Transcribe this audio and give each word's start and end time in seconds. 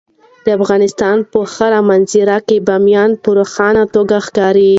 د 0.43 0.47
افغانستان 0.57 1.17
په 1.31 1.39
هره 1.53 1.79
منظره 1.89 2.37
کې 2.47 2.57
بامیان 2.67 3.11
په 3.23 3.29
روښانه 3.37 3.83
توګه 3.95 4.15
ښکاري. 4.25 4.69